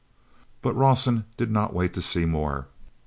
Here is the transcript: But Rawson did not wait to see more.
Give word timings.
But 0.63 0.73
Rawson 0.75 1.25
did 1.37 1.51
not 1.51 1.75
wait 1.75 1.93
to 1.93 2.01
see 2.01 2.25
more. 2.25 2.65